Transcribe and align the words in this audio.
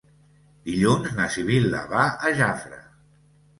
Dilluns 0.69 1.11
na 1.19 1.27
Sibil·la 1.35 1.83
va 1.93 2.09
a 2.31 2.35
Jafre. 2.43 2.83